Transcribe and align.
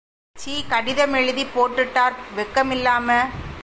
சீ, 0.35 0.63
கடிதம் 0.67 1.13
எழுதிப்போட்டுட்டார் 1.13 2.15
வெக்கமிலாமே! 2.35 3.19